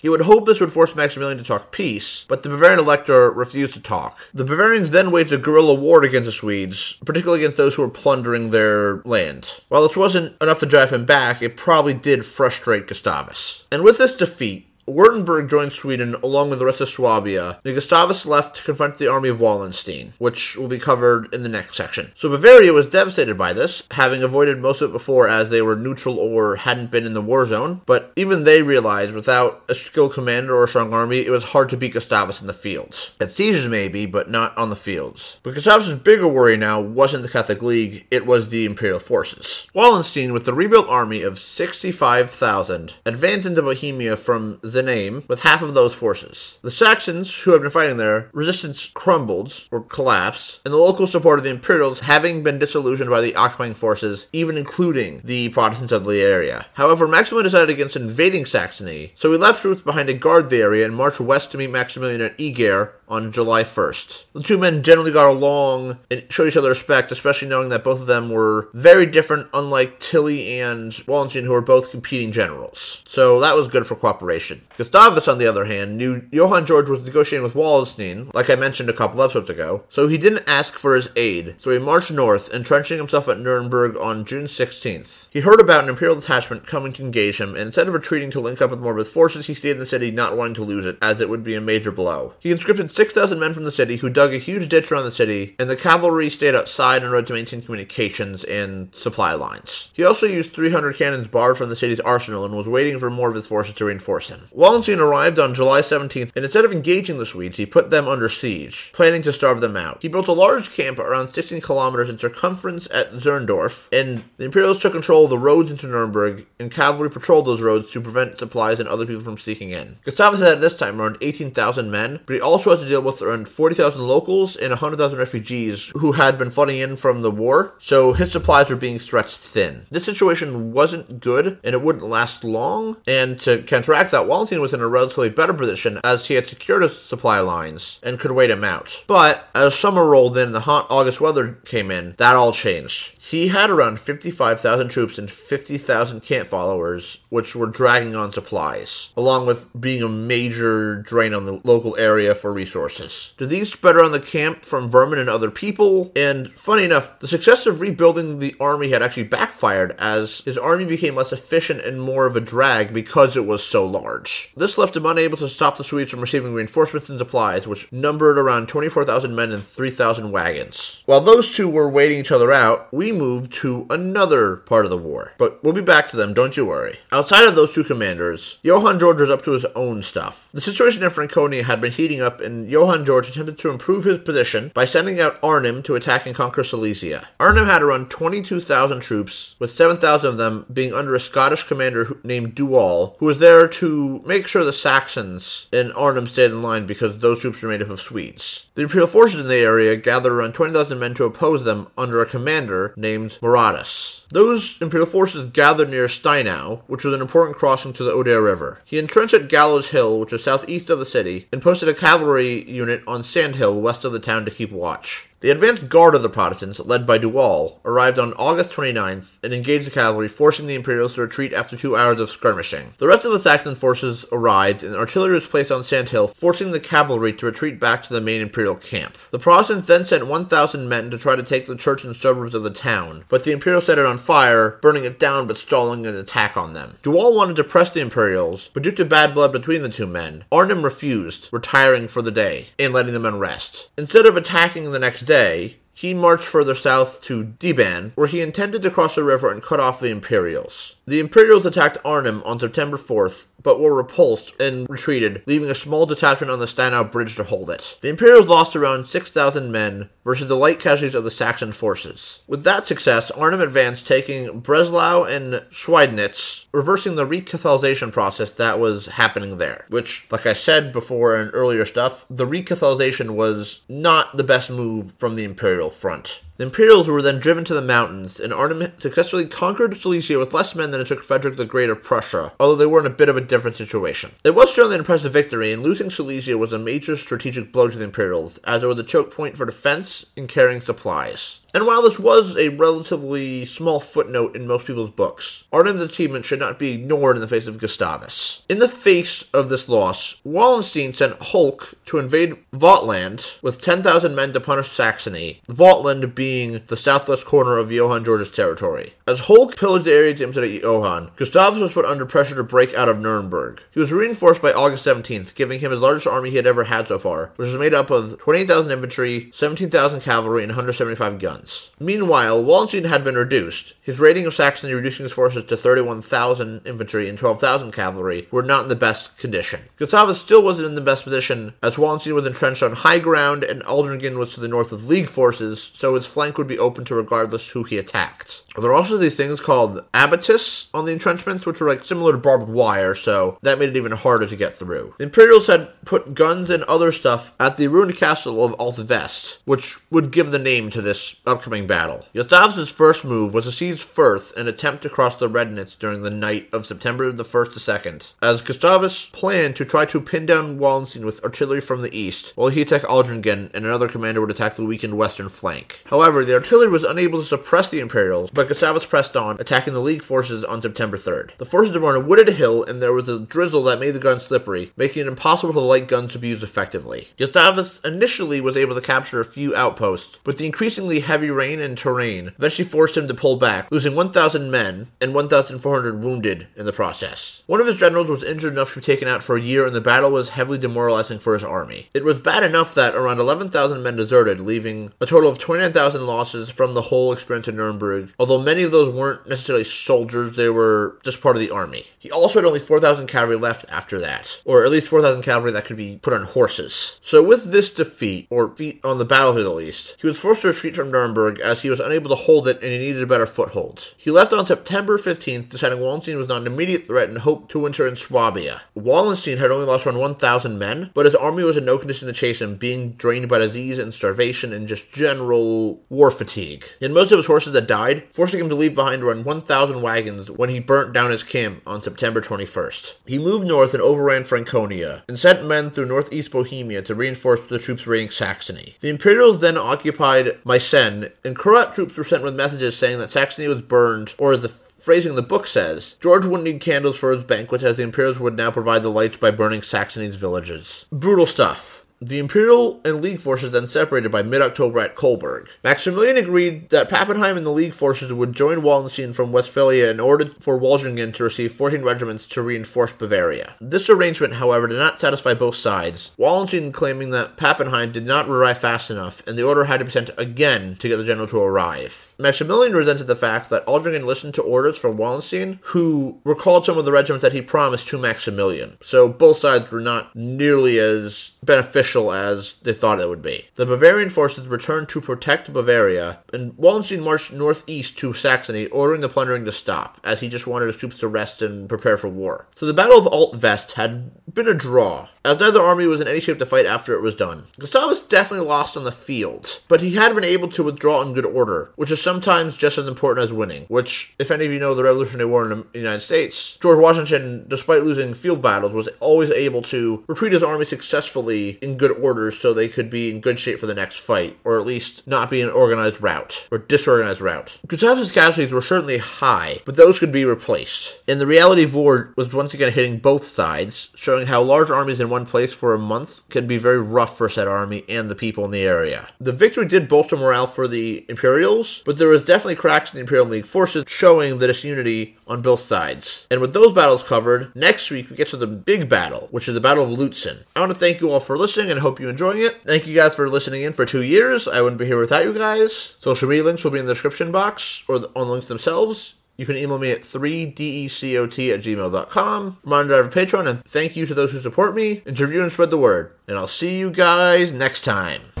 He 0.00 0.08
would 0.08 0.22
hope 0.22 0.46
this 0.46 0.60
would 0.60 0.72
force 0.72 0.94
Maximilian 0.94 1.38
to 1.38 1.44
talk 1.44 1.72
peace, 1.72 2.24
but 2.28 2.42
the 2.42 2.48
Bavarian 2.48 2.78
elector 2.78 3.30
refused 3.30 3.74
to 3.74 3.80
talk. 3.80 4.18
The 4.34 4.44
Bavarians 4.44 4.90
then 4.90 5.10
waged 5.10 5.32
a 5.32 5.38
guerrilla 5.38 5.74
war 5.74 6.02
against 6.02 6.26
the 6.26 6.32
Swedes, 6.32 6.98
particularly 7.04 7.42
against 7.42 7.56
those 7.56 7.74
who 7.74 7.82
were 7.82 7.88
plundering 7.88 8.50
their 8.50 9.02
land. 9.04 9.60
While 9.68 9.86
this 9.86 9.96
wasn't 9.96 10.40
enough 10.42 10.60
to 10.60 10.66
drive 10.66 10.92
him 10.92 11.04
back, 11.04 11.42
it 11.42 11.56
probably 11.56 11.94
did 11.94 12.26
frustrate 12.26 12.86
Gustavus. 12.86 13.64
And 13.70 13.82
with 13.82 13.98
this 13.98 14.16
defeat, 14.16 14.67
Württemberg 14.88 15.50
joined 15.50 15.72
Sweden 15.72 16.14
along 16.16 16.50
with 16.50 16.58
the 16.58 16.66
rest 16.66 16.80
of 16.80 16.88
Swabia, 16.88 17.60
and 17.64 17.74
Gustavus 17.74 18.26
left 18.26 18.56
to 18.56 18.62
confront 18.62 18.96
the 18.96 19.08
army 19.08 19.28
of 19.28 19.40
Wallenstein, 19.40 20.14
which 20.18 20.56
will 20.56 20.68
be 20.68 20.78
covered 20.78 21.32
in 21.34 21.42
the 21.42 21.48
next 21.48 21.76
section. 21.76 22.12
So 22.14 22.28
Bavaria 22.28 22.72
was 22.72 22.86
devastated 22.86 23.36
by 23.36 23.52
this, 23.52 23.82
having 23.90 24.22
avoided 24.22 24.58
most 24.58 24.80
of 24.80 24.90
it 24.90 24.92
before 24.92 25.28
as 25.28 25.50
they 25.50 25.62
were 25.62 25.76
neutral 25.76 26.18
or 26.18 26.56
hadn't 26.56 26.90
been 26.90 27.04
in 27.04 27.14
the 27.14 27.22
war 27.22 27.44
zone, 27.44 27.82
but 27.86 28.12
even 28.16 28.44
they 28.44 28.62
realized 28.62 29.12
without 29.12 29.62
a 29.68 29.74
skilled 29.74 30.14
commander 30.14 30.54
or 30.54 30.64
a 30.64 30.68
strong 30.68 30.92
army, 30.92 31.18
it 31.18 31.30
was 31.30 31.44
hard 31.44 31.68
to 31.70 31.76
beat 31.76 31.92
Gustavus 31.92 32.40
in 32.40 32.46
the 32.46 32.54
fields. 32.54 33.12
At 33.20 33.30
sieges 33.30 33.66
maybe, 33.66 34.06
but 34.06 34.30
not 34.30 34.56
on 34.56 34.70
the 34.70 34.76
fields. 34.76 35.38
But 35.42 35.54
Gustavus' 35.54 35.92
bigger 35.92 36.28
worry 36.28 36.56
now 36.56 36.80
wasn't 36.80 37.22
the 37.22 37.28
Catholic 37.28 37.62
League, 37.62 38.06
it 38.10 38.26
was 38.26 38.48
the 38.48 38.64
imperial 38.64 39.00
forces. 39.00 39.66
Wallenstein, 39.74 40.32
with 40.32 40.44
the 40.44 40.54
rebuilt 40.54 40.88
army 40.88 41.22
of 41.22 41.38
65,000, 41.38 42.94
advanced 43.04 43.46
into 43.46 43.62
Bohemia 43.62 44.16
from 44.16 44.58
Znaim 44.78 45.26
with 45.28 45.40
half 45.40 45.62
of 45.62 45.74
those 45.74 45.94
forces. 45.94 46.58
The 46.62 46.70
Saxons, 46.70 47.34
who 47.40 47.52
had 47.52 47.62
been 47.62 47.70
fighting 47.70 47.96
there, 47.96 48.30
resistance 48.32 48.86
crumbled 48.86 49.66
or 49.70 49.80
collapsed, 49.80 50.60
and 50.64 50.72
the 50.72 50.78
local 50.78 51.06
support 51.06 51.38
of 51.38 51.44
the 51.44 51.50
Imperials 51.50 52.00
having 52.00 52.42
been 52.42 52.58
disillusioned 52.58 53.10
by 53.10 53.20
the 53.20 53.36
occupying 53.36 53.74
forces, 53.74 54.26
even 54.32 54.56
including 54.56 55.20
the 55.24 55.48
Protestants 55.50 55.92
of 55.92 56.04
the 56.04 56.20
area. 56.20 56.66
However, 56.74 57.08
Maximilian 57.08 57.44
decided 57.44 57.70
against 57.70 57.96
invading 57.96 58.46
Saxony, 58.46 59.12
so 59.14 59.32
he 59.32 59.38
left 59.38 59.62
troops 59.62 59.82
behind 59.82 60.08
to 60.08 60.14
guard 60.14 60.50
the 60.50 60.62
area 60.62 60.84
and 60.84 60.94
marched 60.94 61.20
west 61.20 61.50
to 61.52 61.58
meet 61.58 61.70
Maximilian 61.70 62.20
at 62.20 62.38
Eger 62.38 62.94
on 63.08 63.32
July 63.32 63.64
1st. 63.64 64.24
The 64.34 64.42
two 64.42 64.58
men 64.58 64.82
generally 64.82 65.12
got 65.12 65.30
along 65.30 65.98
and 66.10 66.24
showed 66.28 66.48
each 66.48 66.56
other 66.56 66.68
respect, 66.68 67.10
especially 67.10 67.48
knowing 67.48 67.70
that 67.70 67.84
both 67.84 68.00
of 68.00 68.06
them 68.06 68.30
were 68.30 68.68
very 68.74 69.06
different, 69.06 69.48
unlike 69.54 69.98
Tilly 70.00 70.60
and 70.60 70.94
Wallenstein, 71.06 71.44
who 71.44 71.52
were 71.52 71.60
both 71.60 71.90
competing 71.90 72.32
generals. 72.32 73.02
So 73.08 73.40
that 73.40 73.56
was 73.56 73.68
good 73.68 73.86
for 73.86 73.96
cooperation. 73.96 74.62
Gustavus, 74.78 75.26
on 75.26 75.38
the 75.38 75.46
other 75.46 75.64
hand, 75.64 75.96
knew 75.96 76.22
Johann 76.30 76.64
George 76.64 76.88
was 76.88 77.02
negotiating 77.02 77.42
with 77.42 77.56
Wallenstein, 77.56 78.30
like 78.32 78.48
I 78.48 78.54
mentioned 78.54 78.88
a 78.88 78.92
couple 78.92 79.20
episodes 79.20 79.50
ago, 79.50 79.82
so 79.90 80.06
he 80.06 80.16
didn't 80.16 80.48
ask 80.48 80.78
for 80.78 80.94
his 80.94 81.08
aid, 81.16 81.56
so 81.58 81.72
he 81.72 81.80
marched 81.80 82.12
north, 82.12 82.48
entrenching 82.54 82.96
himself 82.96 83.26
at 83.26 83.40
Nuremberg 83.40 83.96
on 83.96 84.24
June 84.24 84.44
16th. 84.44 85.26
He 85.32 85.40
heard 85.40 85.60
about 85.60 85.82
an 85.82 85.90
imperial 85.90 86.20
detachment 86.20 86.68
coming 86.68 86.92
to 86.92 87.02
engage 87.02 87.40
him, 87.40 87.56
and 87.56 87.66
instead 87.66 87.88
of 87.88 87.94
retreating 87.94 88.30
to 88.30 88.40
link 88.40 88.62
up 88.62 88.70
with 88.70 88.78
Morbid 88.78 89.08
forces, 89.08 89.48
he 89.48 89.54
stayed 89.54 89.72
in 89.72 89.78
the 89.78 89.84
city 89.84 90.12
not 90.12 90.36
wanting 90.36 90.54
to 90.54 90.64
lose 90.64 90.86
it, 90.86 90.96
as 91.02 91.18
it 91.18 91.28
would 91.28 91.42
be 91.42 91.56
a 91.56 91.60
major 91.60 91.90
blow. 91.90 92.34
He 92.38 92.50
conscripted 92.50 92.92
6,000 92.92 93.36
men 93.36 93.54
from 93.54 93.64
the 93.64 93.72
city, 93.72 93.96
who 93.96 94.08
dug 94.08 94.32
a 94.32 94.38
huge 94.38 94.68
ditch 94.68 94.92
around 94.92 95.06
the 95.06 95.10
city, 95.10 95.56
and 95.58 95.68
the 95.68 95.74
cavalry 95.74 96.30
stayed 96.30 96.54
outside 96.54 97.02
in 97.02 97.08
order 97.08 97.26
to 97.26 97.32
maintain 97.32 97.62
communications 97.62 98.44
and 98.44 98.94
supply 98.94 99.32
lines. 99.34 99.90
He 99.92 100.04
also 100.04 100.26
used 100.26 100.52
300 100.52 100.96
cannons 100.96 101.26
borrowed 101.26 101.58
from 101.58 101.68
the 101.68 101.74
city's 101.74 101.98
arsenal 102.00 102.44
and 102.44 102.56
was 102.56 102.68
waiting 102.68 103.00
for 103.00 103.10
more 103.10 103.28
of 103.28 103.34
his 103.34 103.48
forces 103.48 103.74
to 103.74 103.84
reinforce 103.84 104.28
him. 104.28 104.46
Wallenstein 104.68 105.00
arrived 105.00 105.38
on 105.38 105.54
July 105.54 105.80
17th, 105.80 106.30
and 106.36 106.44
instead 106.44 106.66
of 106.66 106.72
engaging 106.72 107.16
the 107.16 107.24
Swedes, 107.24 107.56
he 107.56 107.64
put 107.64 107.88
them 107.88 108.06
under 108.06 108.28
siege, 108.28 108.90
planning 108.92 109.22
to 109.22 109.32
starve 109.32 109.62
them 109.62 109.78
out. 109.78 110.02
He 110.02 110.08
built 110.08 110.28
a 110.28 110.32
large 110.32 110.70
camp 110.74 110.98
around 110.98 111.32
16 111.32 111.62
kilometers 111.62 112.10
in 112.10 112.18
circumference 112.18 112.86
at 112.90 113.12
Zirndorf, 113.12 113.88
and 113.90 114.24
the 114.36 114.44
Imperials 114.44 114.78
took 114.78 114.92
control 114.92 115.24
of 115.24 115.30
the 115.30 115.38
roads 115.38 115.70
into 115.70 115.86
Nuremberg, 115.86 116.44
and 116.60 116.70
cavalry 116.70 117.08
patrolled 117.08 117.46
those 117.46 117.62
roads 117.62 117.88
to 117.92 118.00
prevent 118.02 118.36
supplies 118.36 118.78
and 118.78 118.86
other 118.90 119.06
people 119.06 119.22
from 119.22 119.38
sneaking 119.38 119.70
in. 119.70 119.96
Gustavus 120.04 120.40
had 120.40 120.52
at 120.52 120.60
this 120.60 120.76
time 120.76 121.00
around 121.00 121.16
18,000 121.22 121.90
men, 121.90 122.20
but 122.26 122.34
he 122.34 122.40
also 122.42 122.68
had 122.68 122.80
to 122.80 122.88
deal 122.90 123.00
with 123.00 123.22
around 123.22 123.48
40,000 123.48 124.02
locals 124.02 124.54
and 124.54 124.68
100,000 124.68 125.18
refugees 125.18 125.90
who 125.94 126.12
had 126.12 126.36
been 126.36 126.50
flooding 126.50 126.78
in 126.78 126.96
from 126.96 127.22
the 127.22 127.30
war, 127.30 127.72
so 127.78 128.12
his 128.12 128.32
supplies 128.32 128.68
were 128.68 128.76
being 128.76 128.98
stretched 128.98 129.38
thin. 129.38 129.86
This 129.90 130.04
situation 130.04 130.74
wasn't 130.74 131.20
good, 131.20 131.58
and 131.64 131.74
it 131.74 131.80
wouldn't 131.80 132.04
last 132.04 132.44
long, 132.44 132.98
and 133.06 133.40
to 133.40 133.62
counteract 133.62 134.10
that, 134.10 134.28
Wallenstein 134.28 134.57
was 134.58 134.74
in 134.74 134.80
a 134.80 134.88
relatively 134.88 135.30
better 135.30 135.52
position 135.54 136.00
as 136.04 136.26
he 136.26 136.34
had 136.34 136.48
secured 136.48 136.82
his 136.82 137.00
supply 137.00 137.40
lines 137.40 137.98
and 138.02 138.20
could 138.20 138.32
wait 138.32 138.50
him 138.50 138.64
out. 138.64 139.02
But 139.06 139.48
as 139.54 139.74
summer 139.74 140.04
rolled 140.04 140.36
in, 140.36 140.52
the 140.52 140.60
hot 140.60 140.86
August 140.90 141.20
weather 141.20 141.58
came 141.64 141.90
in, 141.90 142.14
that 142.18 142.36
all 142.36 142.52
changed. 142.52 143.14
He 143.28 143.48
had 143.48 143.68
around 143.68 144.00
55,000 144.00 144.88
troops 144.88 145.18
and 145.18 145.30
50,000 145.30 146.22
camp 146.22 146.48
followers, 146.48 147.18
which 147.28 147.54
were 147.54 147.66
dragging 147.66 148.16
on 148.16 148.32
supplies, 148.32 149.10
along 149.18 149.44
with 149.44 149.68
being 149.78 150.02
a 150.02 150.08
major 150.08 150.96
drain 151.02 151.34
on 151.34 151.44
the 151.44 151.60
local 151.62 151.94
area 151.98 152.34
for 152.34 152.50
resources. 152.50 153.34
Do 153.36 153.44
these 153.44 153.70
spread 153.70 153.96
around 153.96 154.12
the 154.12 154.20
camp 154.20 154.64
from 154.64 154.88
vermin 154.88 155.18
and 155.18 155.28
other 155.28 155.50
people? 155.50 156.10
And 156.16 156.56
funny 156.56 156.84
enough, 156.84 157.20
the 157.20 157.28
success 157.28 157.66
of 157.66 157.82
rebuilding 157.82 158.38
the 158.38 158.56
army 158.58 158.92
had 158.92 159.02
actually 159.02 159.24
backfired 159.24 159.94
as 159.98 160.40
his 160.46 160.56
army 160.56 160.86
became 160.86 161.14
less 161.14 161.30
efficient 161.30 161.82
and 161.82 162.00
more 162.00 162.24
of 162.24 162.34
a 162.34 162.40
drag 162.40 162.94
because 162.94 163.36
it 163.36 163.44
was 163.44 163.62
so 163.62 163.84
large. 163.84 164.52
This 164.56 164.78
left 164.78 164.96
him 164.96 165.04
unable 165.04 165.36
to 165.36 165.50
stop 165.50 165.76
the 165.76 165.84
Swedes 165.84 166.10
from 166.10 166.22
receiving 166.22 166.54
reinforcements 166.54 167.10
and 167.10 167.18
supplies, 167.18 167.66
which 167.66 167.92
numbered 167.92 168.38
around 168.38 168.68
24,000 168.68 169.34
men 169.34 169.52
and 169.52 169.62
3,000 169.62 170.32
wagons. 170.32 171.02
While 171.04 171.20
those 171.20 171.54
two 171.54 171.68
were 171.68 171.90
waiting 171.90 172.20
each 172.20 172.32
other 172.32 172.52
out, 172.52 172.90
we 172.90 173.17
moved 173.18 173.52
to 173.54 173.86
another 173.90 174.56
part 174.56 174.84
of 174.84 174.90
the 174.90 174.96
war. 174.96 175.32
But 175.36 175.62
we'll 175.62 175.72
be 175.72 175.80
back 175.80 176.08
to 176.10 176.16
them, 176.16 176.34
don't 176.34 176.56
you 176.56 176.64
worry. 176.64 176.98
Outside 177.12 177.44
of 177.44 177.56
those 177.56 177.74
two 177.74 177.84
commanders, 177.84 178.58
Johann 178.62 178.98
George 178.98 179.20
was 179.20 179.30
up 179.30 179.42
to 179.44 179.52
his 179.52 179.64
own 179.74 180.02
stuff. 180.02 180.48
The 180.52 180.60
situation 180.60 181.02
in 181.02 181.10
Franconia 181.10 181.64
had 181.64 181.80
been 181.80 181.92
heating 181.92 182.20
up, 182.20 182.40
and 182.40 182.70
Johann 182.70 183.04
George 183.04 183.28
attempted 183.28 183.58
to 183.58 183.70
improve 183.70 184.04
his 184.04 184.18
position 184.18 184.70
by 184.74 184.84
sending 184.84 185.20
out 185.20 185.38
Arnim 185.42 185.82
to 185.82 185.96
attack 185.96 186.26
and 186.26 186.34
conquer 186.34 186.64
Silesia. 186.64 187.28
Arnim 187.40 187.66
had 187.66 187.82
around 187.82 188.10
22,000 188.10 189.00
troops, 189.00 189.54
with 189.58 189.72
7,000 189.72 190.28
of 190.28 190.36
them 190.36 190.66
being 190.72 190.92
under 190.92 191.14
a 191.14 191.20
Scottish 191.20 191.64
commander 191.64 192.16
named 192.22 192.54
Duval, 192.54 193.16
who 193.18 193.26
was 193.26 193.38
there 193.38 193.66
to 193.66 194.22
make 194.24 194.46
sure 194.46 194.64
the 194.64 194.72
Saxons 194.72 195.66
in 195.72 195.92
Arnim 195.92 196.26
stayed 196.28 196.50
in 196.50 196.62
line 196.62 196.86
because 196.86 197.18
those 197.18 197.40
troops 197.40 197.62
were 197.62 197.68
made 197.68 197.82
up 197.82 197.90
of 197.90 198.00
Swedes. 198.00 198.66
The 198.74 198.82
Imperial 198.82 199.08
forces 199.08 199.40
in 199.40 199.48
the 199.48 199.56
area 199.56 199.96
gathered 199.96 200.32
around 200.32 200.52
20,000 200.52 200.98
men 200.98 201.14
to 201.14 201.24
oppose 201.24 201.64
them 201.64 201.88
under 201.96 202.22
a 202.22 202.26
commander 202.26 202.94
named 202.96 203.07
Moratus. 203.16 204.20
Those 204.30 204.80
Imperial 204.82 205.08
forces 205.08 205.46
gathered 205.46 205.88
near 205.88 206.06
Steinau, 206.06 206.82
which 206.86 207.04
was 207.04 207.14
an 207.14 207.20
important 207.20 207.56
crossing 207.56 207.92
to 207.94 208.04
the 208.04 208.12
Oder 208.12 208.42
River. 208.42 208.80
He 208.84 208.98
entrenched 208.98 209.34
at 209.34 209.48
Gallows 209.48 209.90
Hill, 209.90 210.18
which 210.20 210.32
was 210.32 210.44
southeast 210.44 210.90
of 210.90 210.98
the 210.98 211.06
city, 211.06 211.48
and 211.52 211.62
posted 211.62 211.88
a 211.88 211.94
cavalry 211.94 212.68
unit 212.68 213.02
on 213.06 213.22
Sand 213.22 213.56
Hill 213.56 213.80
west 213.80 214.04
of 214.04 214.12
the 214.12 214.20
town 214.20 214.44
to 214.44 214.50
keep 214.50 214.70
watch. 214.70 215.27
The 215.40 215.50
advanced 215.50 215.88
guard 215.88 216.16
of 216.16 216.22
the 216.22 216.28
Protestants, 216.28 216.80
led 216.80 217.06
by 217.06 217.16
Duval, 217.16 217.80
arrived 217.84 218.18
on 218.18 218.32
August 218.32 218.70
29th 218.72 219.38
and 219.44 219.54
engaged 219.54 219.86
the 219.86 219.92
cavalry, 219.92 220.26
forcing 220.26 220.66
the 220.66 220.74
Imperials 220.74 221.14
to 221.14 221.20
retreat 221.20 221.52
after 221.52 221.76
two 221.76 221.94
hours 221.94 222.18
of 222.18 222.28
skirmishing. 222.28 222.94
The 222.98 223.06
rest 223.06 223.24
of 223.24 223.30
the 223.30 223.38
Saxon 223.38 223.76
forces 223.76 224.24
arrived, 224.32 224.82
and 224.82 224.96
artillery 224.96 225.34
was 225.34 225.46
placed 225.46 225.70
on 225.70 225.84
Sand 225.84 226.08
Hill, 226.08 226.26
forcing 226.26 226.72
the 226.72 226.80
cavalry 226.80 227.32
to 227.34 227.46
retreat 227.46 227.78
back 227.78 228.02
to 228.02 228.12
the 228.12 228.20
main 228.20 228.40
Imperial 228.40 228.74
camp. 228.74 229.16
The 229.30 229.38
Protestants 229.38 229.86
then 229.86 230.04
sent 230.04 230.26
1,000 230.26 230.88
men 230.88 231.08
to 231.12 231.18
try 231.18 231.36
to 231.36 231.44
take 231.44 231.66
the 231.66 231.76
church 231.76 232.02
and 232.02 232.16
suburbs 232.16 232.52
of 232.52 232.64
the 232.64 232.70
town, 232.70 233.24
but 233.28 233.44
the 233.44 233.52
Imperials 233.52 233.86
set 233.86 234.00
it 234.00 234.06
on 234.06 234.18
fire, 234.18 234.80
burning 234.82 235.04
it 235.04 235.20
down 235.20 235.46
but 235.46 235.56
stalling 235.56 236.04
an 236.04 236.16
attack 236.16 236.56
on 236.56 236.72
them. 236.72 236.98
Duval 237.04 237.36
wanted 237.36 237.54
to 237.54 237.64
press 237.64 237.92
the 237.92 238.00
Imperials, 238.00 238.70
but 238.74 238.82
due 238.82 238.90
to 238.90 239.04
bad 239.04 239.34
blood 239.34 239.52
between 239.52 239.82
the 239.82 239.88
two 239.88 240.08
men, 240.08 240.46
Arnim 240.50 240.82
refused, 240.82 241.48
retiring 241.52 242.08
for 242.08 242.22
the 242.22 242.32
day 242.32 242.70
and 242.76 242.92
letting 242.92 243.12
the 243.12 243.20
men 243.20 243.38
rest. 243.38 243.86
Instead 243.96 244.26
of 244.26 244.36
attacking 244.36 244.90
the 244.90 244.98
next 244.98 245.27
day, 245.28 245.76
he 245.98 246.14
marched 246.14 246.44
further 246.44 246.76
south 246.76 247.20
to 247.22 247.42
Diban, 247.58 248.12
where 248.14 248.28
he 248.28 248.40
intended 248.40 248.82
to 248.82 248.90
cross 248.90 249.16
the 249.16 249.24
river 249.24 249.50
and 249.50 249.60
cut 249.60 249.80
off 249.80 249.98
the 249.98 250.10
Imperials. 250.10 250.94
The 251.06 251.18
Imperials 251.18 251.66
attacked 251.66 251.98
Arnim 252.04 252.40
on 252.44 252.60
September 252.60 252.96
4th, 252.96 253.46
but 253.62 253.80
were 253.80 253.92
repulsed 253.92 254.52
and 254.60 254.88
retreated, 254.88 255.42
leaving 255.46 255.68
a 255.68 255.74
small 255.74 256.06
detachment 256.06 256.52
on 256.52 256.60
the 256.60 256.66
Steinau 256.66 257.10
Bridge 257.10 257.34
to 257.34 257.42
hold 257.42 257.68
it. 257.68 257.98
The 258.00 258.10
Imperials 258.10 258.46
lost 258.46 258.76
around 258.76 259.08
6,000 259.08 259.72
men 259.72 260.08
versus 260.28 260.46
the 260.46 260.54
light 260.54 260.78
casualties 260.78 261.14
of 261.14 261.24
the 261.24 261.30
Saxon 261.30 261.72
forces. 261.72 262.40
With 262.46 262.62
that 262.64 262.86
success, 262.86 263.30
Arnim 263.30 263.62
advanced, 263.62 264.06
taking 264.06 264.60
Breslau 264.60 265.24
and 265.24 265.54
Schweidnitz, 265.70 266.66
reversing 266.70 267.16
the 267.16 267.26
recatholization 267.26 268.12
process 268.12 268.52
that 268.52 268.78
was 268.78 269.06
happening 269.06 269.56
there. 269.56 269.86
Which, 269.88 270.26
like 270.30 270.44
I 270.44 270.52
said 270.52 270.92
before 270.92 271.34
in 271.34 271.48
earlier 271.48 271.86
stuff, 271.86 272.26
the 272.28 272.46
recatholization 272.46 273.36
was 273.36 273.80
not 273.88 274.36
the 274.36 274.44
best 274.44 274.68
move 274.68 275.14
from 275.14 275.34
the 275.34 275.44
Imperial 275.44 275.88
front. 275.88 276.40
The 276.58 276.64
Imperials 276.64 277.06
were 277.06 277.22
then 277.22 277.38
driven 277.38 277.64
to 277.66 277.74
the 277.74 277.80
mountains, 277.80 278.40
and 278.40 278.52
Arnim 278.52 278.92
successfully 278.98 279.46
conquered 279.46 279.96
Silesia 279.96 280.40
with 280.40 280.52
less 280.52 280.74
men 280.74 280.90
than 280.90 281.00
it 281.00 281.06
took 281.06 281.22
Frederick 281.22 281.56
the 281.56 281.64
Great 281.64 281.88
of 281.88 282.02
Prussia, 282.02 282.52
although 282.58 282.74
they 282.74 282.84
were 282.84 282.98
in 282.98 283.06
a 283.06 283.10
bit 283.10 283.28
of 283.28 283.36
a 283.36 283.40
different 283.40 283.76
situation. 283.76 284.32
It 284.42 284.56
was 284.56 284.74
certainly 284.74 284.96
an 284.96 285.02
impressive 285.02 285.32
victory, 285.32 285.72
and 285.72 285.84
losing 285.84 286.10
Silesia 286.10 286.58
was 286.58 286.72
a 286.72 286.78
major 286.78 287.14
strategic 287.16 287.70
blow 287.70 287.86
to 287.88 287.96
the 287.96 288.02
Imperials, 288.02 288.58
as 288.58 288.82
it 288.82 288.88
was 288.88 288.98
a 288.98 289.04
choke 289.04 289.32
point 289.32 289.56
for 289.56 289.66
defense 289.66 290.17
and 290.36 290.48
carrying 290.48 290.80
supplies. 290.80 291.60
And 291.74 291.86
while 291.86 292.02
this 292.02 292.18
was 292.18 292.56
a 292.56 292.70
relatively 292.70 293.66
small 293.66 294.00
footnote 294.00 294.56
in 294.56 294.66
most 294.66 294.86
people's 294.86 295.10
books, 295.10 295.64
Arnim's 295.70 296.00
achievement 296.00 296.46
should 296.46 296.58
not 296.58 296.78
be 296.78 296.92
ignored 296.92 297.36
in 297.36 297.42
the 297.42 297.48
face 297.48 297.66
of 297.66 297.78
Gustavus. 297.78 298.62
In 298.68 298.78
the 298.78 298.88
face 298.88 299.44
of 299.52 299.68
this 299.68 299.88
loss, 299.88 300.36
Wallenstein 300.44 301.12
sent 301.12 301.40
Holk 301.42 301.94
to 302.06 302.18
invade 302.18 302.56
Vogtland 302.72 303.60
with 303.62 303.82
10,000 303.82 304.34
men 304.34 304.54
to 304.54 304.60
punish 304.60 304.90
Saxony, 304.90 305.60
Vogtland 305.68 306.34
being 306.34 306.82
the 306.86 306.96
southwest 306.96 307.44
corner 307.44 307.76
of 307.76 307.92
Johann 307.92 308.24
George's 308.24 308.50
territory. 308.50 309.12
As 309.26 309.40
Holk 309.40 309.76
pillaged 309.76 310.06
the 310.06 310.14
area 310.14 310.34
to 310.34 310.44
imitate 310.44 310.82
Johann, 310.82 311.30
Gustavus 311.36 311.80
was 311.80 311.92
put 311.92 312.06
under 312.06 312.24
pressure 312.24 312.54
to 312.54 312.64
break 312.64 312.94
out 312.94 313.10
of 313.10 313.20
Nuremberg. 313.20 313.82
He 313.90 314.00
was 314.00 314.12
reinforced 314.12 314.62
by 314.62 314.72
August 314.72 315.04
17th, 315.04 315.54
giving 315.54 315.80
him 315.80 315.90
his 315.90 316.00
largest 316.00 316.26
army 316.26 316.48
he 316.48 316.56
had 316.56 316.66
ever 316.66 316.84
had 316.84 317.08
so 317.08 317.18
far, 317.18 317.52
which 317.56 317.66
was 317.66 317.78
made 317.78 317.92
up 317.92 318.10
of 318.10 318.38
28,000 318.38 318.90
infantry, 318.90 319.50
17,000 319.54 320.20
cavalry, 320.20 320.62
and 320.62 320.70
175 320.70 321.38
guns. 321.38 321.57
Meanwhile, 321.98 322.62
Wallenstein 322.62 323.04
had 323.04 323.24
been 323.24 323.36
reduced. 323.36 323.94
His 324.02 324.20
raiding 324.20 324.46
of 324.46 324.54
Saxony, 324.54 324.92
reducing 324.92 325.24
his 325.24 325.32
forces 325.32 325.64
to 325.64 325.76
31,000 325.76 326.82
infantry 326.86 327.28
and 327.28 327.38
12,000 327.38 327.92
cavalry, 327.92 328.48
were 328.50 328.62
not 328.62 328.84
in 328.84 328.88
the 328.88 328.94
best 328.94 329.36
condition. 329.38 329.80
Gustavus 329.96 330.40
still 330.40 330.62
wasn't 330.62 330.88
in 330.88 330.94
the 330.94 331.00
best 331.00 331.24
position, 331.24 331.74
as 331.82 331.98
Wallenstein 331.98 332.34
was 332.34 332.46
entrenched 332.46 332.82
on 332.82 332.92
high 332.92 333.18
ground 333.18 333.64
and 333.64 333.82
Aldringen 333.82 334.36
was 334.36 334.54
to 334.54 334.60
the 334.60 334.68
north 334.68 334.92
with 334.92 335.04
League 335.04 335.28
forces, 335.28 335.90
so 335.94 336.14
his 336.14 336.26
flank 336.26 336.58
would 336.58 336.68
be 336.68 336.78
open 336.78 337.04
to 337.06 337.14
regardless 337.14 337.68
who 337.70 337.84
he 337.84 337.98
attacked. 337.98 338.62
There 338.80 338.90
are 338.90 338.94
also 338.94 339.16
these 339.16 339.34
things 339.34 339.60
called 339.60 340.04
abatis 340.12 340.86
on 340.94 341.04
the 341.04 341.12
entrenchments, 341.12 341.66
which 341.66 341.80
were 341.80 341.88
like 341.88 342.04
similar 342.04 342.32
to 342.32 342.38
barbed 342.38 342.68
wire, 342.68 343.14
so 343.14 343.58
that 343.62 343.78
made 343.78 343.88
it 343.90 343.96
even 343.96 344.12
harder 344.12 344.46
to 344.46 344.56
get 344.56 344.76
through. 344.76 345.14
The 345.18 345.24
Imperials 345.24 345.66
had 345.66 345.88
put 346.04 346.34
guns 346.34 346.70
and 346.70 346.84
other 346.84 347.10
stuff 347.10 347.52
at 347.58 347.76
the 347.76 347.88
ruined 347.88 348.16
castle 348.16 348.64
of 348.64 348.78
Alt-Vest, 348.78 349.58
which 349.64 349.96
would 350.10 350.30
give 350.30 350.50
the 350.50 350.58
name 350.58 350.90
to 350.90 351.02
this 351.02 351.36
upcoming 351.48 351.86
battle. 351.86 352.26
Gustavus' 352.34 352.90
first 352.90 353.24
move 353.24 353.54
was 353.54 353.64
to 353.64 353.72
seize 353.72 353.98
Fürth 353.98 354.54
and 354.56 354.68
attempt 354.68 355.02
to 355.02 355.08
cross 355.08 355.36
the 355.36 355.48
Rednitz 355.48 355.98
during 355.98 356.22
the 356.22 356.30
night 356.30 356.68
of 356.72 356.86
September 356.86 357.32
the 357.32 357.44
1st 357.44 357.72
to 357.74 357.80
2nd, 357.80 358.32
as 358.42 358.62
Gustavus 358.62 359.26
planned 359.26 359.76
to 359.76 359.84
try 359.84 360.04
to 360.04 360.20
pin 360.20 360.46
down 360.46 360.78
Wallenstein 360.78 361.24
with 361.24 361.42
artillery 361.42 361.80
from 361.80 362.02
the 362.02 362.16
east, 362.16 362.52
while 362.54 362.68
he 362.68 362.82
attacked 362.82 363.04
Aldringen 363.04 363.70
and 363.72 363.84
another 363.86 364.08
commander 364.08 364.40
would 364.40 364.50
attack 364.50 364.76
the 364.76 364.84
weakened 364.84 365.16
western 365.16 365.48
flank. 365.48 366.02
However, 366.06 366.44
the 366.44 366.54
artillery 366.54 366.88
was 366.88 367.04
unable 367.04 367.40
to 367.40 367.46
suppress 367.46 367.88
the 367.88 368.00
Imperials, 368.00 368.50
but 368.50 368.68
Gustavus 368.68 369.04
pressed 369.04 369.36
on, 369.36 369.60
attacking 369.60 369.94
the 369.94 370.00
League 370.00 370.22
forces 370.22 370.64
on 370.64 370.82
September 370.82 371.16
3rd. 371.16 371.56
The 371.58 371.64
forces 371.64 371.96
were 371.96 372.08
on 372.08 372.16
a 372.16 372.20
wooded 372.20 372.48
hill, 372.48 372.84
and 372.84 373.00
there 373.00 373.12
was 373.12 373.28
a 373.28 373.38
drizzle 373.38 373.84
that 373.84 374.00
made 374.00 374.12
the 374.12 374.18
guns 374.18 374.44
slippery, 374.44 374.92
making 374.96 375.22
it 375.22 375.28
impossible 375.28 375.72
for 375.72 375.80
the 375.80 375.86
light 375.86 376.08
guns 376.08 376.32
to 376.32 376.38
be 376.38 376.48
used 376.48 376.62
effectively. 376.62 377.28
Gustavus 377.38 378.00
initially 378.00 378.60
was 378.60 378.76
able 378.76 378.94
to 378.94 379.00
capture 379.00 379.40
a 379.40 379.44
few 379.44 379.74
outposts, 379.76 380.38
but 380.44 380.58
the 380.58 380.66
increasingly 380.66 381.20
heavy 381.20 381.37
rain 381.46 381.80
and 381.80 381.96
terrain 381.96 382.52
eventually 382.58 382.88
forced 382.88 383.16
him 383.16 383.28
to 383.28 383.34
pull 383.34 383.56
back, 383.56 383.90
losing 383.90 384.14
1,000 384.14 384.70
men 384.70 385.06
and 385.20 385.34
1,400 385.34 386.22
wounded 386.22 386.66
in 386.76 386.84
the 386.84 386.92
process. 386.92 387.62
One 387.66 387.80
of 387.80 387.86
his 387.86 387.98
generals 387.98 388.28
was 388.28 388.42
injured 388.42 388.72
enough 388.72 388.94
to 388.94 389.00
be 389.00 389.04
taken 389.04 389.28
out 389.28 389.42
for 389.42 389.56
a 389.56 389.60
year, 389.60 389.86
and 389.86 389.94
the 389.94 390.00
battle 390.00 390.30
was 390.30 390.50
heavily 390.50 390.78
demoralizing 390.78 391.38
for 391.38 391.54
his 391.54 391.62
army. 391.62 392.08
It 392.12 392.24
was 392.24 392.40
bad 392.40 392.64
enough 392.64 392.94
that 392.94 393.14
around 393.14 393.38
11,000 393.38 394.02
men 394.02 394.16
deserted, 394.16 394.60
leaving 394.60 395.12
a 395.20 395.26
total 395.26 395.48
of 395.50 395.58
29,000 395.58 396.26
losses 396.26 396.70
from 396.70 396.94
the 396.94 397.02
whole 397.02 397.32
experience 397.32 397.68
in 397.68 397.76
Nuremberg, 397.76 398.32
although 398.38 398.60
many 398.60 398.82
of 398.82 398.90
those 398.90 399.14
weren't 399.14 399.48
necessarily 399.48 399.84
soldiers, 399.84 400.56
they 400.56 400.68
were 400.68 401.18
just 401.22 401.40
part 401.40 401.56
of 401.56 401.60
the 401.60 401.70
army. 401.70 402.06
He 402.18 402.30
also 402.30 402.58
had 402.58 402.66
only 402.66 402.80
4,000 402.80 403.26
cavalry 403.26 403.56
left 403.56 403.84
after 403.88 404.18
that, 404.20 404.60
or 404.64 404.84
at 404.84 404.90
least 404.90 405.08
4,000 405.08 405.42
cavalry 405.42 405.72
that 405.72 405.84
could 405.84 405.96
be 405.96 406.18
put 406.20 406.32
on 406.32 406.44
horses. 406.44 407.20
So 407.22 407.42
with 407.42 407.70
this 407.70 407.92
defeat, 407.92 408.46
or 408.50 408.74
feat 408.74 409.00
on 409.04 409.18
the 409.18 409.24
battlefield 409.24 409.66
at 409.66 409.74
least, 409.74 410.16
he 410.20 410.26
was 410.26 410.40
forced 410.40 410.62
to 410.62 410.68
retreat 410.68 410.96
from 410.96 411.10
Nuremberg 411.10 411.27
as 411.62 411.82
he 411.82 411.90
was 411.90 412.00
unable 412.00 412.28
to 412.30 412.36
hold 412.36 412.68
it 412.68 412.82
and 412.82 412.92
he 412.92 412.98
needed 412.98 413.22
a 413.22 413.26
better 413.26 413.46
foothold. 413.46 414.14
He 414.16 414.30
left 414.30 414.52
on 414.52 414.66
September 414.66 415.18
15th, 415.18 415.68
deciding 415.68 416.00
Wallenstein 416.00 416.36
was 416.36 416.48
not 416.48 416.60
an 416.60 416.66
immediate 416.66 417.06
threat 417.06 417.28
and 417.28 417.38
hoped 417.38 417.70
to 417.72 417.78
winter 417.78 418.06
in 418.06 418.16
Swabia. 418.16 418.82
Wallenstein 418.94 419.58
had 419.58 419.70
only 419.70 419.86
lost 419.86 420.06
around 420.06 420.18
1,000 420.18 420.78
men, 420.78 421.10
but 421.14 421.26
his 421.26 421.34
army 421.34 421.64
was 421.64 421.76
in 421.76 421.84
no 421.84 421.98
condition 421.98 422.26
to 422.26 422.32
chase 422.32 422.60
him, 422.60 422.76
being 422.76 423.12
drained 423.12 423.48
by 423.48 423.58
disease 423.58 423.98
and 423.98 424.12
starvation 424.14 424.72
and 424.72 424.88
just 424.88 425.12
general 425.12 426.00
war 426.08 426.30
fatigue. 426.30 426.84
Had 427.00 427.12
most 427.12 427.32
of 427.32 427.38
his 427.38 427.46
horses 427.46 427.72
that 427.72 427.86
died, 427.86 428.24
forcing 428.32 428.60
him 428.60 428.68
to 428.68 428.74
leave 428.74 428.94
behind 428.94 429.22
around 429.22 429.44
1,000 429.44 430.02
wagons 430.02 430.50
when 430.50 430.70
he 430.70 430.80
burnt 430.80 431.12
down 431.12 431.30
his 431.30 431.42
camp 431.42 431.82
on 431.86 432.02
September 432.02 432.40
21st. 432.40 433.14
He 433.26 433.38
moved 433.38 433.66
north 433.66 433.94
and 433.94 434.02
overran 434.02 434.44
Franconia, 434.44 435.24
and 435.28 435.38
sent 435.38 435.64
men 435.64 435.90
through 435.90 436.06
northeast 436.06 436.50
Bohemia 436.50 437.02
to 437.02 437.14
reinforce 437.14 437.60
the 437.66 437.78
troops 437.78 438.06
raiding 438.06 438.30
Saxony. 438.30 438.96
The 439.00 439.08
Imperials 439.08 439.60
then 439.60 439.76
occupied 439.76 440.58
Meissen, 440.64 441.17
and 441.44 441.56
Croat 441.56 441.94
troops 441.94 442.16
were 442.16 442.24
sent 442.24 442.42
with 442.42 442.54
messages 442.54 442.96
saying 442.96 443.18
that 443.18 443.32
Saxony 443.32 443.68
was 443.68 443.82
burned, 443.82 444.34
or 444.38 444.52
as 444.52 444.62
the 444.62 444.68
phrasing 444.68 445.34
the 445.34 445.42
book 445.42 445.66
says, 445.66 446.16
George 446.20 446.44
wouldn't 446.44 446.64
need 446.64 446.80
candles 446.80 447.16
for 447.16 447.32
his 447.32 447.44
banquet 447.44 447.82
as 447.82 447.96
the 447.96 448.02
Imperials 448.02 448.38
would 448.38 448.56
now 448.56 448.70
provide 448.70 449.02
the 449.02 449.10
lights 449.10 449.36
by 449.36 449.50
burning 449.50 449.82
Saxony's 449.82 450.34
villages. 450.34 451.06
Brutal 451.10 451.46
stuff. 451.46 451.97
The 452.20 452.40
Imperial 452.40 453.00
and 453.04 453.22
League 453.22 453.40
forces 453.40 453.70
then 453.70 453.86
separated 453.86 454.32
by 454.32 454.42
mid 454.42 454.60
October 454.60 454.98
at 454.98 455.14
Coburg. 455.14 455.68
Maximilian 455.84 456.36
agreed 456.36 456.90
that 456.90 457.08
Pappenheim 457.08 457.56
and 457.56 457.64
the 457.64 457.70
League 457.70 457.94
forces 457.94 458.32
would 458.32 458.54
join 458.54 458.82
Wallenstein 458.82 459.32
from 459.32 459.52
Westphalia 459.52 460.10
in 460.10 460.18
order 460.18 460.50
for 460.58 460.80
Aldringen 460.80 461.32
to 461.34 461.44
receive 461.44 461.72
14 461.72 462.02
regiments 462.02 462.48
to 462.48 462.62
reinforce 462.62 463.12
Bavaria. 463.12 463.74
This 463.80 464.10
arrangement, 464.10 464.54
however, 464.54 464.88
did 464.88 464.98
not 464.98 465.20
satisfy 465.20 465.54
both 465.54 465.76
sides, 465.76 466.32
Wallenstein 466.36 466.90
claiming 466.90 467.30
that 467.30 467.56
Pappenheim 467.56 468.12
did 468.12 468.26
not 468.26 468.48
arrive 468.48 468.78
fast 468.78 469.12
enough 469.12 469.40
and 469.46 469.56
the 469.56 469.62
order 469.62 469.84
had 469.84 469.98
to 469.98 470.04
be 470.04 470.10
sent 470.10 470.30
again 470.36 470.96
to 470.96 471.08
get 471.08 471.18
the 471.18 471.24
general 471.24 471.46
to 471.46 471.60
arrive. 471.60 472.27
Maximilian 472.38 472.94
resented 472.94 473.26
the 473.26 473.34
fact 473.34 473.68
that 473.70 473.84
Aldringen 473.86 474.24
listened 474.24 474.54
to 474.54 474.62
orders 474.62 474.96
from 474.96 475.16
Wallenstein, 475.16 475.80
who 475.82 476.40
recalled 476.44 476.86
some 476.86 476.96
of 476.96 477.04
the 477.04 477.10
regiments 477.12 477.42
that 477.42 477.52
he 477.52 477.60
promised 477.60 478.06
to 478.08 478.18
Maximilian. 478.18 478.96
So 479.02 479.28
both 479.28 479.58
sides 479.58 479.90
were 479.90 480.00
not 480.00 480.34
nearly 480.36 480.98
as 480.98 481.52
beneficial 481.64 482.32
as 482.32 482.76
they 482.82 482.92
thought 482.92 483.20
it 483.20 483.28
would 483.28 483.42
be. 483.42 483.68
The 483.74 483.86
Bavarian 483.86 484.30
forces 484.30 484.68
returned 484.68 485.08
to 485.10 485.20
protect 485.20 485.72
Bavaria, 485.72 486.38
and 486.52 486.76
Wallenstein 486.78 487.20
marched 487.20 487.52
northeast 487.52 488.16
to 488.18 488.32
Saxony, 488.32 488.86
ordering 488.86 489.20
the 489.20 489.28
plundering 489.28 489.64
to 489.64 489.72
stop, 489.72 490.20
as 490.22 490.40
he 490.40 490.48
just 490.48 490.66
wanted 490.66 490.86
his 490.86 490.96
troops 490.96 491.18
to 491.18 491.28
rest 491.28 491.60
and 491.60 491.88
prepare 491.88 492.16
for 492.16 492.28
war. 492.28 492.66
So 492.76 492.86
the 492.86 492.94
Battle 492.94 493.18
of 493.18 493.26
Alt-Vest 493.26 493.92
had 493.92 494.30
been 494.54 494.68
a 494.68 494.74
draw, 494.74 495.28
as 495.44 495.58
neither 495.58 495.80
army 495.80 496.06
was 496.06 496.20
in 496.20 496.28
any 496.28 496.40
shape 496.40 496.58
to 496.60 496.66
fight 496.66 496.86
after 496.86 497.14
it 497.14 497.22
was 497.22 497.34
done. 497.34 497.66
Gustavus 497.78 498.20
definitely 498.20 498.66
lost 498.66 498.96
on 498.96 499.04
the 499.04 499.12
field, 499.12 499.80
but 499.88 500.00
he 500.00 500.14
had 500.14 500.34
been 500.34 500.44
able 500.44 500.68
to 500.68 500.82
withdraw 500.84 501.22
in 501.22 501.34
good 501.34 501.46
order, 501.46 501.90
which 501.96 502.10
is 502.10 502.27
sometimes 502.28 502.76
just 502.76 502.98
as 502.98 503.06
important 503.06 503.42
as 503.42 503.50
winning. 503.50 503.86
Which, 503.88 504.34
if 504.38 504.50
any 504.50 504.66
of 504.66 504.72
you 504.72 504.78
know 504.78 504.94
the 504.94 505.02
Revolutionary 505.02 505.48
War 505.48 505.70
in 505.70 505.78
the 505.78 505.98
United 505.98 506.20
States, 506.20 506.76
George 506.78 506.98
Washington, 506.98 507.64
despite 507.68 508.02
losing 508.02 508.34
field 508.34 508.60
battles, 508.60 508.92
was 508.92 509.08
always 509.18 509.50
able 509.50 509.80
to 509.82 510.24
retreat 510.28 510.52
his 510.52 510.62
army 510.62 510.84
successfully 510.84 511.78
in 511.80 511.96
good 511.96 512.10
order 512.10 512.50
so 512.50 512.74
they 512.74 512.86
could 512.86 513.08
be 513.08 513.30
in 513.30 513.40
good 513.40 513.58
shape 513.58 513.78
for 513.78 513.86
the 513.86 513.94
next 513.94 514.18
fight, 514.18 514.58
or 514.62 514.78
at 514.78 514.84
least 514.84 515.26
not 515.26 515.48
be 515.48 515.62
an 515.62 515.70
organized 515.70 516.20
rout, 516.20 516.66
or 516.70 516.76
disorganized 516.76 517.40
rout. 517.40 517.78
Gustavus' 517.86 518.30
casualties 518.30 518.74
were 518.74 518.82
certainly 518.82 519.16
high, 519.16 519.80
but 519.86 519.96
those 519.96 520.18
could 520.18 520.32
be 520.32 520.44
replaced. 520.44 521.16
And 521.26 521.40
the 521.40 521.46
reality 521.46 521.84
of 521.84 521.94
war 521.94 522.34
was 522.36 522.52
once 522.52 522.74
again 522.74 522.92
hitting 522.92 523.20
both 523.20 523.46
sides, 523.46 524.10
showing 524.14 524.48
how 524.48 524.60
large 524.60 524.90
armies 524.90 525.18
in 525.18 525.30
one 525.30 525.46
place 525.46 525.72
for 525.72 525.94
a 525.94 525.98
month 525.98 526.46
can 526.50 526.66
be 526.66 526.76
very 526.76 527.00
rough 527.00 527.38
for 527.38 527.48
said 527.48 527.66
army 527.66 528.04
and 528.06 528.30
the 528.30 528.34
people 528.34 528.66
in 528.66 528.70
the 528.70 528.82
area. 528.82 529.28
The 529.40 529.52
victory 529.52 529.86
did 529.86 530.10
bolster 530.10 530.36
morale 530.36 530.66
for 530.66 530.86
the 530.86 531.24
Imperials, 531.30 532.02
there 532.18 532.28
was 532.28 532.44
definitely 532.44 532.76
cracks 532.76 533.10
in 533.10 533.16
the 533.16 533.20
Imperial 533.20 533.46
League 533.46 533.66
forces 533.66 534.04
showing 534.08 534.58
the 534.58 534.66
disunity 534.66 535.36
on 535.46 535.62
both 535.62 535.80
sides. 535.80 536.46
And 536.50 536.60
with 536.60 536.72
those 536.72 536.92
battles 536.92 537.22
covered, 537.22 537.74
next 537.74 538.10
week 538.10 538.30
we 538.30 538.36
get 538.36 538.48
to 538.48 538.56
the 538.56 538.66
big 538.66 539.08
battle, 539.08 539.48
which 539.50 539.68
is 539.68 539.74
the 539.74 539.80
Battle 539.80 540.04
of 540.04 540.18
Lutzen. 540.18 540.64
I 540.76 540.80
want 540.80 540.92
to 540.92 540.98
thank 540.98 541.20
you 541.20 541.30
all 541.30 541.40
for 541.40 541.56
listening 541.56 541.90
and 541.90 542.00
hope 542.00 542.20
you're 542.20 542.30
enjoying 542.30 542.62
it. 542.62 542.76
Thank 542.84 543.06
you 543.06 543.14
guys 543.14 543.34
for 543.34 543.48
listening 543.48 543.82
in 543.82 543.92
for 543.92 544.04
two 544.04 544.22
years. 544.22 544.68
I 544.68 544.80
wouldn't 544.80 544.98
be 544.98 545.06
here 545.06 545.18
without 545.18 545.44
you 545.44 545.54
guys. 545.54 546.16
Social 546.20 546.48
media 546.48 546.64
links 546.64 546.84
will 546.84 546.90
be 546.90 546.98
in 546.98 547.06
the 547.06 547.14
description 547.14 547.50
box 547.50 548.04
or 548.08 548.16
on 548.16 548.22
the 548.22 548.52
links 548.52 548.68
themselves. 548.68 549.34
You 549.56 549.66
can 549.66 549.76
email 549.76 549.98
me 549.98 550.12
at 550.12 550.22
3decot 550.22 551.74
at 551.74 551.80
gmail.com. 551.80 552.78
Reminder 552.84 553.14
I 553.14 553.26
a 553.26 553.28
Patreon, 553.28 553.66
and 553.68 553.84
thank 553.84 554.14
you 554.14 554.24
to 554.24 554.34
those 554.34 554.52
who 554.52 554.60
support 554.60 554.94
me. 554.94 555.22
Interview 555.26 555.62
and 555.62 555.72
spread 555.72 555.90
the 555.90 555.98
word. 555.98 556.32
And 556.46 556.56
I'll 556.56 556.68
see 556.68 556.96
you 556.96 557.10
guys 557.10 557.72
next 557.72 558.04
time. 558.04 558.57